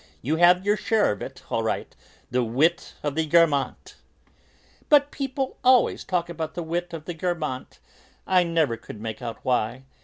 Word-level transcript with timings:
You 0.23 0.37
have 0.37 0.65
your 0.65 0.77
share 0.77 1.11
of 1.11 1.21
it, 1.21 1.43
all 1.51 1.61
right, 1.61 1.95
the 2.31 2.43
'wit 2.43 2.95
of 3.03 3.13
the 3.13 3.27
Guermantes'!" 3.27 3.97
"But 4.89 5.11
people 5.11 5.57
always 5.63 6.03
talk 6.03 6.27
about 6.27 6.55
the 6.55 6.63
wit 6.63 6.91
of 6.91 7.05
the 7.05 7.13
Guermantes; 7.13 7.79
I 8.25 8.41
never 8.43 8.77
could 8.77 8.99
make 8.99 9.21
out 9.21 9.37
why. 9.45 9.83